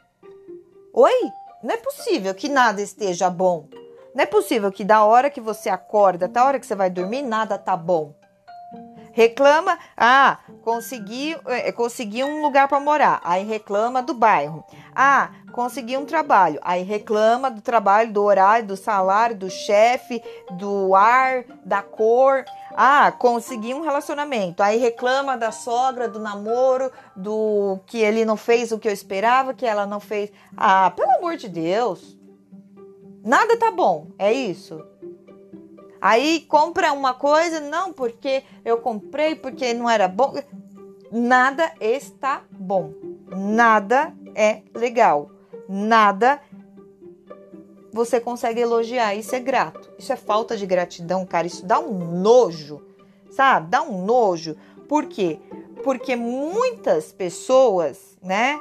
Oi? 0.94 1.32
Não 1.64 1.74
é 1.74 1.78
possível 1.78 2.34
que 2.36 2.48
nada 2.48 2.82
esteja 2.82 3.30
bom. 3.30 3.68
Não 4.14 4.24
é 4.24 4.26
possível 4.26 4.72
que 4.72 4.84
da 4.84 5.04
hora 5.04 5.30
que 5.30 5.42
você 5.42 5.70
acorda 5.70 6.26
até 6.26 6.40
a 6.40 6.46
hora 6.46 6.60
que 6.60 6.66
você 6.66 6.76
vai 6.76 6.90
dormir, 6.90 7.22
nada 7.22 7.58
tá 7.58 7.76
bom. 7.76 8.14
Reclama, 9.18 9.80
ah, 9.98 10.38
consegui, 10.62 11.36
eh, 11.48 11.72
consegui 11.72 12.24
um 12.24 12.40
lugar 12.40 12.68
para 12.68 12.80
morar. 12.80 13.20
Aí 13.24 13.44
reclama 13.44 14.04
do 14.04 14.14
bairro. 14.14 14.64
Ah, 14.94 15.32
consegui 15.54 15.98
um 15.98 16.06
trabalho. 16.06 16.60
Aí 16.62 16.84
reclama 16.84 17.50
do 17.50 17.60
trabalho, 17.60 18.14
do 18.14 18.24
horário, 18.24 18.68
do 18.68 18.78
salário, 18.78 19.36
do 19.36 19.50
chefe, 19.50 20.22
do 20.52 20.94
ar, 20.94 21.46
da 21.66 21.82
cor. 21.82 22.46
Ah, 22.76 23.12
consegui 23.12 23.74
um 23.74 23.82
relacionamento. 23.82 24.62
Aí 24.62 24.78
reclama 24.78 25.36
da 25.36 25.52
sogra, 25.52 26.08
do 26.08 26.20
namoro, 26.20 26.92
do 27.16 27.80
que 27.88 27.98
ele 27.98 28.24
não 28.24 28.38
fez 28.38 28.72
o 28.72 28.78
que 28.78 28.88
eu 28.88 28.94
esperava, 28.94 29.52
que 29.52 29.66
ela 29.66 29.88
não 29.88 30.00
fez. 30.00 30.32
Ah, 30.56 30.92
pelo 30.92 31.10
amor 31.18 31.38
de 31.38 31.50
Deus. 31.50 32.16
Nada 33.26 33.58
tá 33.58 33.72
bom, 33.72 34.10
é 34.20 34.32
isso. 34.32 34.80
Aí 36.02 36.42
compra 36.42 36.94
uma 36.94 37.14
coisa, 37.14 37.60
não, 37.60 37.92
porque 37.92 38.44
eu 38.64 38.78
comprei, 38.78 39.36
porque 39.36 39.74
não 39.74 39.90
era 39.90 40.08
bom. 40.08 40.34
Nada 41.12 41.72
está 41.80 42.44
bom. 42.52 42.94
Nada 43.36 44.14
é 44.36 44.62
legal. 44.74 45.32
Nada 45.68 46.42
você 47.92 48.20
consegue 48.20 48.62
elogiar 48.62 49.16
e 49.16 49.24
ser 49.24 49.40
grato. 49.40 49.90
Isso 49.98 50.14
é 50.14 50.16
falta 50.16 50.56
de 50.56 50.66
gratidão, 50.66 51.26
cara. 51.26 51.48
Isso 51.48 51.66
dá 51.66 51.80
um 51.80 52.20
nojo, 52.22 52.82
sabe? 53.32 53.70
Dá 53.70 53.82
um 53.82 54.06
nojo. 54.06 54.56
Por 54.88 55.06
quê? 55.06 55.40
Porque 55.84 56.16
muitas 56.16 57.12
pessoas, 57.12 58.18
né, 58.22 58.60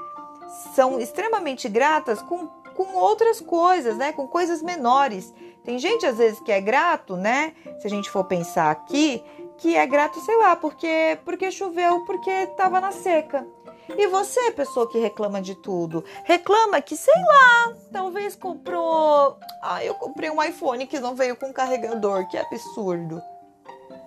são 0.75 0.99
extremamente 0.99 1.69
gratas 1.69 2.23
com, 2.23 2.47
com 2.75 2.97
outras 2.97 3.41
coisas, 3.41 3.97
né? 3.97 4.13
Com 4.13 4.27
coisas 4.27 4.63
menores. 4.63 5.33
Tem 5.67 5.81
gente 5.81 6.07
às 6.07 6.17
vezes 6.17 6.39
que 6.39 6.53
é 6.53 6.61
grato, 6.61 7.17
né? 7.17 7.53
Se 7.81 7.89
a 7.89 7.91
gente 7.91 8.09
for 8.09 8.23
pensar 8.25 8.71
aqui, 8.71 9.21
que 9.59 9.75
é 9.75 9.85
grato, 9.85 10.21
sei 10.21 10.37
lá, 10.37 10.55
porque 10.55 11.19
porque 11.25 11.51
choveu, 11.51 12.05
porque 12.05 12.31
estava 12.31 12.81
na 12.81 12.93
seca. 12.93 13.45
E 13.99 14.07
você, 14.07 14.53
pessoa 14.53 14.89
que 14.89 14.99
reclama 14.99 15.43
de 15.43 15.57
tudo, 15.57 16.05
reclama 16.25 16.81
que, 16.81 16.97
sei 16.97 17.15
lá, 17.15 17.75
talvez 17.93 18.37
comprou. 18.37 19.39
Ah, 19.61 19.85
eu 19.85 19.95
comprei 19.95 20.31
um 20.31 20.43
iPhone 20.43 20.87
que 20.87 21.01
não 21.01 21.17
veio 21.17 21.35
com 21.35 21.53
carregador, 21.53 22.29
que 22.29 22.39
absurdo. 22.39 23.21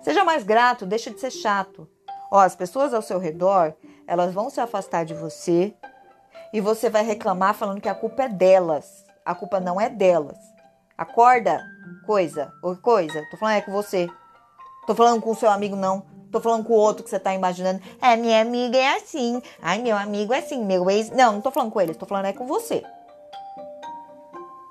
Seja 0.01 0.23
mais 0.23 0.43
grato, 0.43 0.85
deixa 0.85 1.11
de 1.11 1.19
ser 1.19 1.31
chato. 1.31 1.89
Ó, 2.31 2.39
as 2.39 2.55
pessoas 2.55 2.93
ao 2.93 3.01
seu 3.01 3.19
redor, 3.19 3.73
elas 4.07 4.33
vão 4.33 4.49
se 4.49 4.61
afastar 4.61 5.03
de 5.03 5.13
você 5.13 5.73
e 6.53 6.61
você 6.61 6.89
vai 6.89 7.03
reclamar 7.03 7.53
falando 7.53 7.81
que 7.81 7.89
a 7.89 7.95
culpa 7.95 8.23
é 8.23 8.29
delas. 8.29 9.03
A 9.25 9.35
culpa 9.35 9.59
não 9.59 9.79
é 9.79 9.89
delas. 9.89 10.37
Acorda, 10.99 11.65
coisa, 12.05 12.51
ou 12.61 12.75
coisa. 12.75 13.25
Tô 13.31 13.37
falando 13.37 13.55
é 13.55 13.61
com 13.61 13.71
você. 13.71 14.09
Tô 14.85 14.93
falando 14.93 15.21
com 15.21 15.31
o 15.31 15.35
seu 15.35 15.49
amigo, 15.49 15.73
não. 15.73 16.05
Tô 16.29 16.41
falando 16.41 16.65
com 16.65 16.73
o 16.73 16.75
outro 16.75 17.05
que 17.05 17.09
você 17.09 17.17
tá 17.17 17.33
imaginando. 17.33 17.81
É, 18.01 18.17
minha 18.17 18.41
amiga 18.41 18.77
é 18.77 18.97
assim. 18.97 19.41
Ai, 19.61 19.81
meu 19.81 19.95
amigo 19.95 20.33
é 20.33 20.39
assim. 20.39 20.61
Meu 20.65 20.89
ex. 20.89 21.09
Não, 21.11 21.31
não 21.31 21.41
tô 21.41 21.51
falando 21.51 21.71
com 21.71 21.79
eles. 21.79 21.95
Tô 21.95 22.05
falando 22.05 22.25
é 22.25 22.33
com 22.33 22.45
você. 22.45 22.83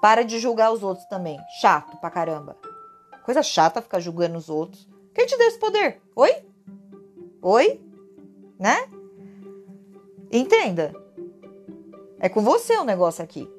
Para 0.02 0.23
de 0.23 0.38
julgar 0.38 0.70
os 0.70 0.82
outros 0.82 1.06
também. 1.06 1.40
Chato 1.62 1.97
pra 1.97 2.11
caramba. 2.11 2.58
Coisa 3.25 3.42
chata 3.42 3.80
ficar 3.80 3.99
julgando 3.99 4.37
os 4.37 4.50
outros. 4.50 4.87
Quem 5.14 5.25
te 5.25 5.38
deu 5.38 5.49
esse 5.49 5.58
poder? 5.58 6.02
Oi? 6.14 6.44
Oi? 7.40 7.80
Né? 8.58 8.87
Entenda. 10.30 10.94
É 12.20 12.28
com 12.28 12.42
você 12.42 12.76
o 12.76 12.85
negócio 12.85 13.25
aqui. 13.25 13.50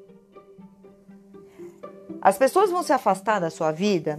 As 2.20 2.36
pessoas 2.38 2.70
vão 2.70 2.82
se 2.82 2.92
afastar 2.92 3.40
da 3.40 3.50
sua 3.50 3.70
vida, 3.72 4.18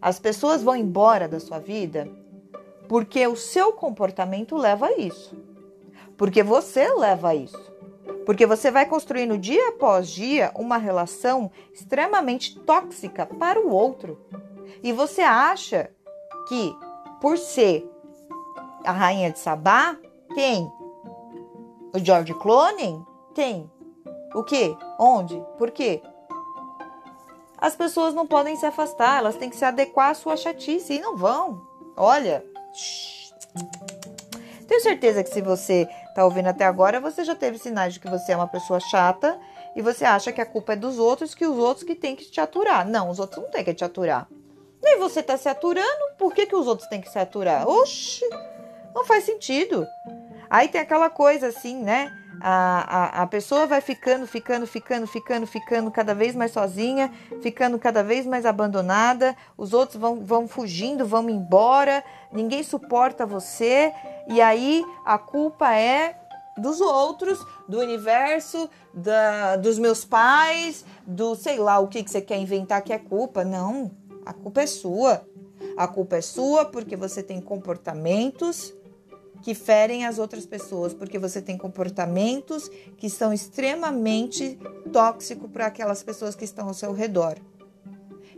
as 0.00 0.18
pessoas 0.18 0.62
vão 0.62 0.76
embora 0.76 1.28
da 1.28 1.40
sua 1.40 1.58
vida 1.58 2.08
porque 2.92 3.26
o 3.26 3.34
seu 3.34 3.72
comportamento 3.72 4.54
leva 4.54 4.88
a 4.88 4.98
isso. 4.98 5.34
Porque 6.14 6.42
você 6.42 6.92
leva 6.92 7.30
a 7.30 7.34
isso. 7.34 7.72
Porque 8.26 8.44
você 8.44 8.70
vai 8.70 8.84
construindo 8.84 9.38
dia 9.38 9.70
após 9.70 10.10
dia 10.10 10.52
uma 10.54 10.76
relação 10.76 11.50
extremamente 11.72 12.60
tóxica 12.60 13.24
para 13.24 13.58
o 13.58 13.70
outro. 13.70 14.20
E 14.82 14.92
você 14.92 15.22
acha 15.22 15.90
que, 16.46 16.76
por 17.18 17.38
ser 17.38 17.90
a 18.84 18.92
rainha 18.92 19.32
de 19.32 19.38
Sabá, 19.38 19.96
quem? 20.34 20.70
O 21.94 21.98
George 21.98 22.34
Clooney? 22.34 23.00
Tem. 23.34 23.70
O 24.34 24.42
quê? 24.42 24.76
Onde? 24.98 25.42
Por 25.56 25.70
quê? 25.70 26.02
As 27.62 27.76
pessoas 27.76 28.12
não 28.12 28.26
podem 28.26 28.56
se 28.56 28.66
afastar, 28.66 29.18
elas 29.18 29.36
têm 29.36 29.48
que 29.48 29.54
se 29.54 29.64
adequar 29.64 30.10
à 30.10 30.14
sua 30.14 30.36
chatice 30.36 30.94
e 30.94 30.98
não 30.98 31.16
vão. 31.16 31.64
Olha, 31.96 32.44
tenho 34.66 34.80
certeza 34.80 35.22
que 35.22 35.30
se 35.30 35.40
você 35.40 35.88
está 36.08 36.24
ouvindo 36.24 36.48
até 36.48 36.64
agora, 36.64 36.98
você 36.98 37.24
já 37.24 37.36
teve 37.36 37.58
sinais 37.58 37.94
de 37.94 38.00
que 38.00 38.10
você 38.10 38.32
é 38.32 38.36
uma 38.36 38.48
pessoa 38.48 38.80
chata 38.80 39.38
e 39.76 39.80
você 39.80 40.04
acha 40.04 40.32
que 40.32 40.40
a 40.40 40.46
culpa 40.46 40.72
é 40.72 40.76
dos 40.76 40.98
outros, 40.98 41.36
que 41.36 41.46
os 41.46 41.56
outros 41.56 41.86
que 41.86 41.94
têm 41.94 42.16
que 42.16 42.24
te 42.24 42.40
aturar. 42.40 42.84
Não, 42.84 43.08
os 43.08 43.20
outros 43.20 43.40
não 43.40 43.48
têm 43.48 43.62
que 43.62 43.72
te 43.72 43.84
aturar. 43.84 44.26
Nem 44.82 44.98
você 44.98 45.20
está 45.20 45.36
se 45.36 45.48
aturando, 45.48 46.16
por 46.18 46.34
que, 46.34 46.46
que 46.46 46.56
os 46.56 46.66
outros 46.66 46.88
têm 46.88 47.00
que 47.00 47.08
se 47.08 47.18
aturar? 47.20 47.68
Oxi, 47.68 48.28
não 48.92 49.04
faz 49.04 49.22
sentido. 49.22 49.86
Aí 50.50 50.66
tem 50.66 50.80
aquela 50.80 51.08
coisa 51.08 51.46
assim, 51.46 51.80
né? 51.80 52.10
A, 52.44 53.20
a, 53.20 53.22
a 53.22 53.26
pessoa 53.28 53.68
vai 53.68 53.80
ficando, 53.80 54.26
ficando, 54.26 54.66
ficando, 54.66 55.06
ficando, 55.06 55.46
ficando 55.46 55.90
cada 55.92 56.12
vez 56.12 56.34
mais 56.34 56.50
sozinha, 56.50 57.08
ficando 57.40 57.78
cada 57.78 58.02
vez 58.02 58.26
mais 58.26 58.44
abandonada, 58.44 59.36
os 59.56 59.72
outros 59.72 60.00
vão, 60.00 60.24
vão 60.24 60.48
fugindo, 60.48 61.06
vão 61.06 61.30
embora, 61.30 62.02
ninguém 62.32 62.64
suporta 62.64 63.24
você, 63.24 63.92
e 64.26 64.40
aí 64.40 64.84
a 65.04 65.18
culpa 65.18 65.72
é 65.72 66.18
dos 66.58 66.80
outros, 66.80 67.38
do 67.68 67.78
universo, 67.78 68.68
da, 68.92 69.54
dos 69.54 69.78
meus 69.78 70.04
pais, 70.04 70.84
do 71.06 71.36
sei 71.36 71.58
lá 71.58 71.78
o 71.78 71.86
que, 71.86 72.02
que 72.02 72.10
você 72.10 72.20
quer 72.20 72.38
inventar 72.38 72.82
que 72.82 72.92
é 72.92 72.98
culpa. 72.98 73.44
Não, 73.44 73.88
a 74.26 74.32
culpa 74.32 74.62
é 74.62 74.66
sua. 74.66 75.24
A 75.76 75.86
culpa 75.86 76.16
é 76.16 76.20
sua 76.20 76.64
porque 76.64 76.96
você 76.96 77.22
tem 77.22 77.40
comportamentos 77.40 78.74
que 79.42 79.54
ferem 79.54 80.06
as 80.06 80.18
outras 80.18 80.46
pessoas, 80.46 80.94
porque 80.94 81.18
você 81.18 81.42
tem 81.42 81.58
comportamentos 81.58 82.70
que 82.96 83.10
são 83.10 83.32
extremamente 83.32 84.58
tóxicos 84.92 85.50
para 85.50 85.66
aquelas 85.66 86.02
pessoas 86.02 86.34
que 86.34 86.44
estão 86.44 86.68
ao 86.68 86.74
seu 86.74 86.92
redor. 86.92 87.36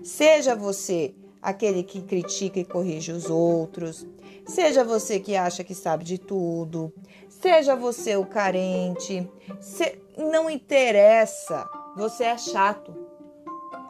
Seja 0.02 0.56
você 0.56 1.14
aquele 1.40 1.82
que 1.82 2.00
critica 2.00 2.58
e 2.58 2.64
corrige 2.64 3.12
os 3.12 3.28
outros, 3.28 4.06
seja 4.46 4.82
você 4.82 5.20
que 5.20 5.36
acha 5.36 5.62
que 5.62 5.74
sabe 5.74 6.04
de 6.04 6.18
tudo, 6.18 6.92
seja 7.28 7.76
você 7.76 8.16
o 8.16 8.24
carente, 8.24 9.30
se... 9.60 9.98
não 10.16 10.48
interessa, 10.48 11.68
você 11.96 12.24
é 12.24 12.38
chato. 12.38 12.94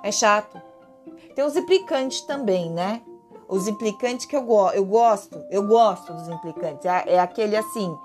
É 0.03 0.11
chato. 0.11 0.61
Tem 1.35 1.45
os 1.45 1.57
implicantes 1.57 2.21
também, 2.23 2.71
né? 2.71 3.03
Os 3.49 3.69
implicantes 3.69 4.27
que 4.27 4.35
eu, 4.35 4.43
go 4.43 4.71
eu 4.71 4.85
gosto, 4.85 5.45
eu 5.51 5.67
gosto 5.67 6.13
dos 6.13 6.29
implicantes. 6.29 6.85
É, 6.87 7.15
é 7.15 7.19
aquele 7.19 7.57
assim. 7.57 7.97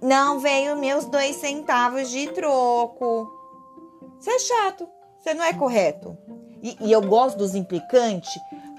Não 0.00 0.38
veio 0.38 0.76
meus 0.76 1.06
dois 1.06 1.36
centavos 1.36 2.10
de 2.10 2.28
troco. 2.28 3.30
Você 4.18 4.30
é 4.30 4.38
chato, 4.38 4.88
você 5.18 5.34
não 5.34 5.44
é 5.44 5.52
correto. 5.52 6.16
E, 6.62 6.76
e 6.80 6.92
eu 6.92 7.02
gosto 7.02 7.38
dos 7.38 7.54
implicantes 7.54 8.32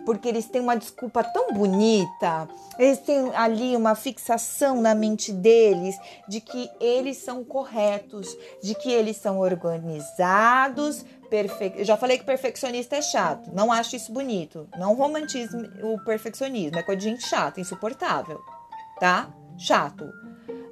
porque 0.06 0.30
eles 0.30 0.46
têm 0.46 0.62
uma 0.62 0.78
desculpa 0.78 1.24
tão 1.24 1.52
bonita, 1.52 2.48
eles 2.78 3.00
têm 3.00 3.34
ali 3.36 3.76
uma 3.76 3.96
fixação 3.96 4.80
na 4.80 4.94
mente 4.94 5.34
deles 5.34 5.98
de 6.28 6.40
que 6.40 6.70
eles 6.80 7.18
são 7.18 7.44
corretos, 7.44 8.28
de 8.62 8.76
que 8.76 8.92
eles 8.92 9.18
são 9.18 9.40
organizados, 9.40 11.04
perfe... 11.36 11.84
Já 11.84 11.98
falei 11.98 12.18
que 12.18 12.24
perfeccionista 12.24 12.96
é 12.96 13.02
chato, 13.02 13.52
não 13.54 13.72
acho 13.72 13.96
isso 13.96 14.12
bonito, 14.12 14.68
não 14.78 14.96
romantize 14.96 15.56
o 15.84 16.00
perfeccionismo, 16.04 16.78
é 16.78 16.84
coisa 16.84 17.02
de 17.02 17.10
gente 17.10 17.28
chata, 17.28 17.60
insuportável, 17.60 18.40
tá? 19.00 19.30
Chato. 19.58 20.10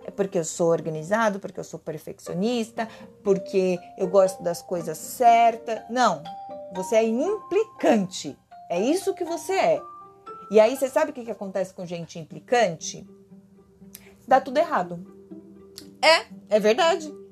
É 0.06 0.12
porque 0.12 0.38
eu 0.38 0.44
sou 0.44 0.70
organizado, 0.70 1.40
porque 1.40 1.60
eu 1.60 1.64
sou 1.64 1.80
perfeccionista, 1.80 2.88
porque 3.24 3.80
eu 3.98 4.08
gosto 4.08 4.44
das 4.44 4.62
coisas 4.62 4.98
certas. 4.98 5.82
Não, 5.90 6.22
você 6.76 6.98
é 6.98 7.04
implicante. 7.04 8.38
É 8.70 8.80
isso 8.80 9.14
que 9.14 9.24
você 9.24 9.54
é. 9.54 9.82
E 10.52 10.60
aí, 10.60 10.76
você 10.76 10.90
sabe 10.90 11.12
o 11.12 11.14
que, 11.14 11.24
que 11.24 11.32
acontece 11.32 11.74
com 11.74 11.86
gente 11.86 12.20
implicante? 12.20 13.08
Dá 14.28 14.42
tudo 14.42 14.58
errado. 14.58 15.00
É, 16.02 16.26
é 16.50 16.60
verdade. 16.60 17.23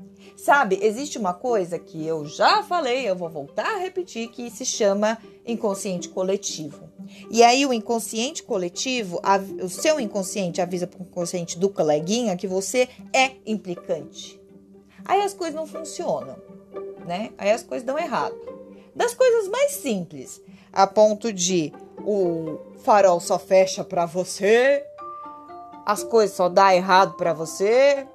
Sabe, 0.43 0.79
existe 0.81 1.19
uma 1.19 1.35
coisa 1.35 1.77
que 1.77 2.03
eu 2.03 2.25
já 2.25 2.63
falei, 2.63 3.07
eu 3.07 3.15
vou 3.15 3.29
voltar 3.29 3.75
a 3.75 3.77
repetir, 3.77 4.27
que 4.29 4.49
se 4.49 4.65
chama 4.65 5.19
inconsciente 5.45 6.09
coletivo. 6.09 6.89
E 7.29 7.43
aí, 7.43 7.63
o 7.63 7.71
inconsciente 7.71 8.41
coletivo, 8.41 9.21
o 9.61 9.69
seu 9.69 9.99
inconsciente 9.99 10.59
avisa 10.59 10.87
para 10.87 10.99
o 10.99 11.03
inconsciente 11.03 11.59
do 11.59 11.69
coleguinha 11.69 12.35
que 12.35 12.47
você 12.47 12.89
é 13.13 13.33
implicante. 13.45 14.41
Aí 15.05 15.21
as 15.21 15.35
coisas 15.35 15.53
não 15.53 15.67
funcionam, 15.67 16.37
né? 17.05 17.31
Aí 17.37 17.51
as 17.51 17.61
coisas 17.61 17.85
dão 17.85 17.99
errado. 17.99 18.35
Das 18.95 19.13
coisas 19.13 19.47
mais 19.47 19.73
simples, 19.73 20.41
a 20.73 20.87
ponto 20.87 21.31
de 21.31 21.71
o 21.99 22.57
farol 22.79 23.19
só 23.19 23.37
fecha 23.37 23.83
para 23.83 24.07
você, 24.07 24.83
as 25.85 26.03
coisas 26.03 26.35
só 26.35 26.49
dá 26.49 26.75
errado 26.75 27.13
para 27.13 27.31
você, 27.31 28.07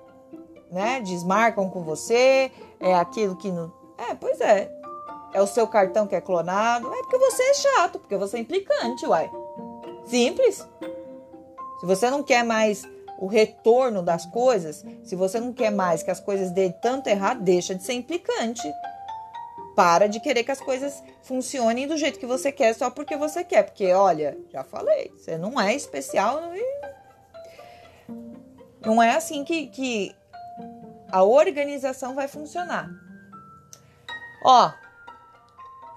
né? 0.71 1.01
Desmarcam 1.01 1.69
com 1.71 1.83
você, 1.83 2.51
é 2.81 2.95
aquilo 2.95 3.37
que 3.37 3.51
não. 3.51 3.73
É, 3.99 4.15
pois 4.15 4.41
é. 4.41 4.71
É 5.33 5.43
o 5.43 5.47
seu 5.47 5.67
cartão 5.67 6.07
que 6.07 6.15
é 6.15 6.21
clonado. 6.21 6.93
É 6.93 6.99
porque 7.03 7.19
você 7.19 7.43
é 7.43 7.55
chato, 7.55 7.99
porque 7.99 8.17
você 8.17 8.39
é 8.39 8.41
implicante, 8.41 9.07
uai. 9.07 9.31
Simples. 10.07 10.67
Se 11.81 11.87
você 11.87 12.09
não 12.09 12.23
quer 12.23 12.43
mais 12.43 12.85
o 13.19 13.27
retorno 13.27 14.03
das 14.03 14.27
coisas, 14.27 14.85
se 15.05 15.17
você 15.17 15.41
não 15.41 15.53
quer 15.53 15.71
mais 15.71 16.03
que 16.03 16.11
as 16.11 16.21
coisas 16.21 16.51
dêem 16.51 16.73
tanto 16.81 17.09
errado, 17.09 17.43
deixa 17.43 17.75
de 17.75 17.83
ser 17.83 17.95
implicante. 17.95 18.71
Para 19.75 20.07
de 20.07 20.21
querer 20.21 20.43
que 20.43 20.51
as 20.51 20.61
coisas 20.61 21.03
funcionem 21.23 21.87
do 21.87 21.99
jeito 21.99 22.19
que 22.19 22.27
você 22.27 22.51
quer 22.51 22.75
só 22.75 22.89
porque 22.89 23.17
você 23.17 23.45
quer. 23.45 23.63
Porque, 23.65 23.93
olha, 23.93 24.39
já 24.51 24.65
falei, 24.65 25.13
você 25.15 25.37
não 25.37 25.61
é 25.61 25.75
especial. 25.75 26.41
Não 28.81 29.03
é 29.03 29.15
assim 29.17 29.45
que, 29.45 29.67
que 29.67 30.15
a 31.11 31.23
organização 31.23 32.14
vai 32.14 32.29
funcionar. 32.29 32.90
Ó, 34.45 34.71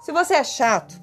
se 0.00 0.12
você 0.12 0.34
é 0.34 0.44
chato, 0.44 1.00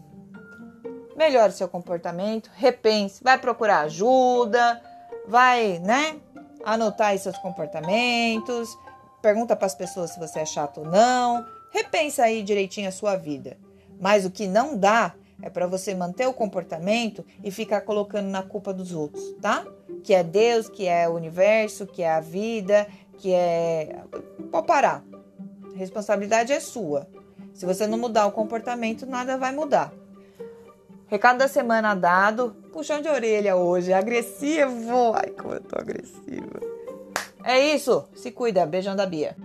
melhore 1.15 1.53
seu 1.53 1.67
comportamento, 1.67 2.49
repense, 2.55 3.23
vai 3.23 3.37
procurar 3.37 3.81
ajuda, 3.81 4.81
vai, 5.27 5.79
né, 5.79 6.19
anotar 6.63 7.09
aí 7.09 7.19
seus 7.19 7.37
comportamentos, 7.37 8.69
pergunta 9.21 9.55
para 9.55 9.65
as 9.65 9.75
pessoas 9.75 10.11
se 10.11 10.19
você 10.19 10.39
é 10.39 10.45
chato 10.45 10.79
ou 10.79 10.85
não, 10.85 11.45
repensa 11.71 12.23
aí 12.23 12.43
direitinho 12.43 12.89
a 12.89 12.91
sua 12.91 13.15
vida. 13.15 13.57
Mas 13.99 14.25
o 14.25 14.31
que 14.31 14.47
não 14.47 14.77
dá 14.77 15.13
é 15.41 15.49
para 15.49 15.67
você 15.67 15.93
manter 15.93 16.27
o 16.27 16.33
comportamento 16.33 17.25
e 17.43 17.51
ficar 17.51 17.81
colocando 17.81 18.27
na 18.27 18.41
culpa 18.41 18.73
dos 18.73 18.91
outros, 18.91 19.23
tá? 19.41 19.65
Que 20.03 20.13
é 20.13 20.23
Deus, 20.23 20.67
que 20.67 20.87
é 20.87 21.07
o 21.07 21.13
universo, 21.13 21.85
que 21.85 22.01
é 22.01 22.11
a 22.11 22.19
vida, 22.19 22.87
que 23.17 23.33
é. 23.33 24.03
Pode 24.51 24.67
parar. 24.67 25.03
A 25.73 25.77
responsabilidade 25.77 26.53
é 26.53 26.59
sua. 26.59 27.07
Se 27.53 27.65
você 27.65 27.87
não 27.87 27.97
mudar 27.97 28.27
o 28.27 28.31
comportamento, 28.31 29.05
nada 29.05 29.37
vai 29.37 29.51
mudar. 29.51 29.91
Recado 31.07 31.39
da 31.39 31.47
semana 31.47 31.95
dado. 31.95 32.55
Puxão 32.71 33.01
de 33.01 33.07
orelha 33.07 33.55
hoje. 33.55 33.93
Agressivo. 33.93 35.13
Ai, 35.15 35.31
como 35.31 35.55
eu 35.55 35.61
tô 35.61 35.79
agressiva. 35.79 36.59
É 37.43 37.59
isso. 37.73 38.05
Se 38.15 38.31
cuida. 38.31 38.65
Beijão 38.65 38.95
da 38.95 39.05
Bia. 39.05 39.35